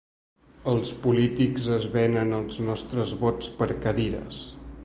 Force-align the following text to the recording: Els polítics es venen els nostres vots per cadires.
Els 0.71 0.93
polítics 1.03 1.69
es 1.77 1.85
venen 1.97 2.33
els 2.39 2.59
nostres 2.71 3.17
vots 3.25 3.55
per 3.61 3.73
cadires. 3.87 4.43